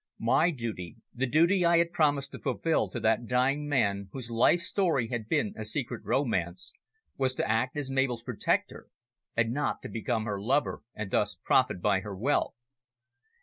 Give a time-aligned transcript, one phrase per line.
[0.17, 4.61] My duty, the duty I had promised to fulfil to that dying man whose life
[4.61, 6.73] story had been a secret romance,
[7.17, 8.87] was to act as Mabel's protector,
[9.37, 12.55] and not to become her lover and thus profit by her wealth.